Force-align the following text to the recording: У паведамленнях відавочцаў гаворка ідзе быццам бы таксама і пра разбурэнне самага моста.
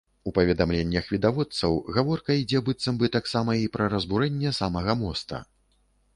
У 0.29 0.31
паведамленнях 0.35 1.11
відавочцаў 1.15 1.75
гаворка 1.97 2.39
ідзе 2.39 2.63
быццам 2.71 2.99
бы 3.03 3.11
таксама 3.17 3.59
і 3.67 3.69
пра 3.77 3.91
разбурэнне 3.97 4.57
самага 4.63 4.99
моста. 5.05 5.45